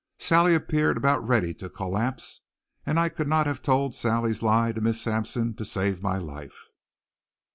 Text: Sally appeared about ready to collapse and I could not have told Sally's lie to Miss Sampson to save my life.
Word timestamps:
Sally 0.17 0.55
appeared 0.55 0.97
about 0.97 1.23
ready 1.27 1.53
to 1.53 1.69
collapse 1.69 2.41
and 2.87 2.99
I 2.99 3.07
could 3.07 3.27
not 3.27 3.45
have 3.45 3.61
told 3.61 3.93
Sally's 3.93 4.41
lie 4.41 4.71
to 4.71 4.81
Miss 4.81 4.99
Sampson 4.99 5.53
to 5.53 5.63
save 5.63 6.01
my 6.01 6.17
life. 6.17 6.57